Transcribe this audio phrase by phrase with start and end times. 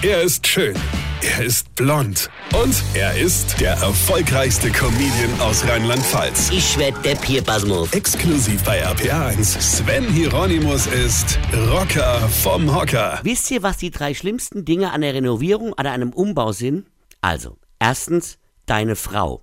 [0.00, 0.76] Er ist schön.
[1.22, 2.30] Er ist blond.
[2.54, 6.50] Und er ist der erfolgreichste Comedian aus Rheinland-Pfalz.
[6.52, 7.92] Ich werd der Pierpasmus.
[7.92, 9.60] Exklusiv bei RPA1.
[9.60, 11.40] Sven Hieronymus ist
[11.72, 13.18] Rocker vom Hocker.
[13.24, 16.86] Wisst ihr, was die drei schlimmsten Dinge an der Renovierung oder einem Umbau sind?
[17.20, 19.42] Also, erstens, deine Frau.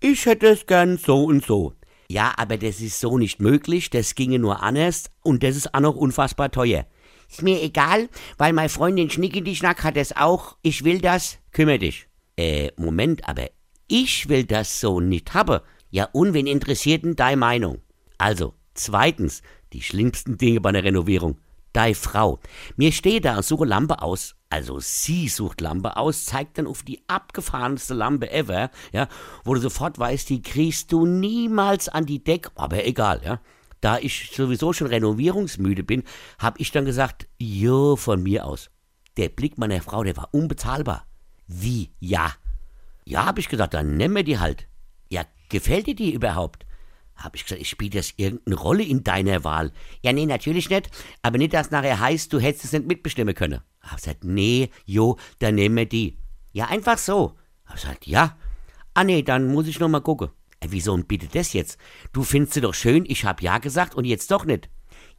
[0.00, 1.74] Ich hätte es gern so und so.
[2.08, 5.80] Ja, aber das ist so nicht möglich, das ginge nur anders und das ist auch
[5.80, 6.86] noch unfassbar teuer.
[7.30, 8.08] Ist mir egal,
[8.38, 10.56] weil meine Freundin Schnicki-Schnack hat es auch.
[10.62, 12.08] Ich will das, kümmere dich.
[12.36, 13.50] Äh, Moment, aber
[13.86, 15.60] ich will das so nicht haben.
[15.90, 17.78] Ja, und wen interessiert denn deine Meinung?
[18.18, 21.38] Also, zweitens, die schlimmsten Dinge bei der Renovierung.
[21.72, 22.40] Dei Frau.
[22.76, 24.34] Mir steht da und suche Lampe aus.
[24.48, 29.06] Also sie sucht Lampe aus, zeigt dann auf die abgefahrenste Lampe ever, ja,
[29.44, 33.40] wo du sofort weißt, die kriegst du niemals an die Deck, aber egal, ja.
[33.80, 36.02] Da ich sowieso schon renovierungsmüde bin,
[36.38, 38.70] hab ich dann gesagt, jo, von mir aus.
[39.16, 41.06] Der Blick meiner Frau, der war unbezahlbar.
[41.46, 42.32] Wie, ja?
[43.04, 44.66] Ja, hab ich gesagt, dann nimm mir die halt.
[45.08, 46.66] Ja, gefällt dir die überhaupt?
[47.16, 49.72] Hab ich gesagt, ich spiele das irgendeine Rolle in deiner Wahl?
[50.02, 50.90] Ja, nee, natürlich nicht.
[51.22, 53.60] Aber nicht, dass nachher heißt, du hättest es nicht mitbestimmen können.
[53.80, 56.16] Hab gesagt, nee, jo, dann nehmen wir die.
[56.52, 57.36] Ja, einfach so.
[57.66, 58.36] Hab gesagt, ja.
[58.94, 60.30] Ah, nee, dann muss ich noch mal gucken.
[60.66, 61.78] Wieso und bitte das jetzt?
[62.12, 64.68] Du findest sie doch schön, ich hab ja gesagt und jetzt doch nicht.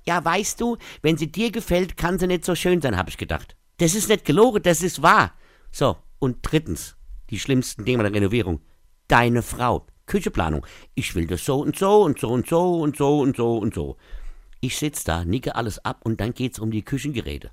[0.05, 3.17] Ja, weißt du, wenn sie dir gefällt, kann sie nicht so schön sein, hab ich
[3.17, 3.55] gedacht.
[3.77, 5.33] Das ist nicht gelogen, das ist wahr.
[5.71, 6.95] So, und drittens,
[7.29, 8.61] die schlimmsten Dinge der Renovierung.
[9.07, 9.87] Deine Frau.
[10.05, 10.65] Kücheplanung.
[10.93, 13.73] Ich will das so und so und so und so und so und so und
[13.73, 13.97] so.
[14.59, 17.51] Ich sitz da, nicke alles ab und dann geht's um die Küchengeräte.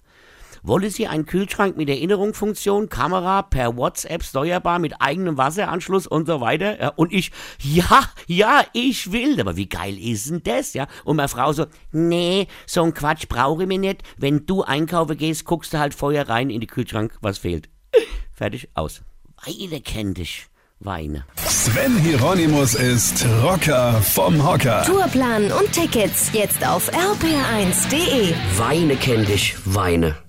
[0.62, 6.41] Wolle sie einen Kühlschrank mit Erinnerungsfunktion, Kamera, per WhatsApp steuerbar mit eigenem Wasseranschluss und so
[6.41, 6.81] weiter?
[6.81, 9.41] Ja, und ich, ja, ja, ich will.
[9.41, 10.86] Aber wie geil ist denn das, ja?
[11.05, 14.03] Und meine Frau so, nee, so ein Quatsch brauche ich mir nicht.
[14.17, 17.69] Wenn du einkaufen gehst, guckst du halt vorher rein in den Kühlschrank, was fehlt.
[18.33, 19.03] Fertig, aus.
[19.45, 20.48] Weine kenn dich.
[20.81, 21.25] Weine.
[21.36, 24.85] Sven Hieronymus ist Rocker vom Hocker.
[24.85, 28.33] Tourplan und Tickets jetzt auf rpr1.de.
[28.57, 29.57] Weine kenn dich.
[29.64, 30.27] Weine.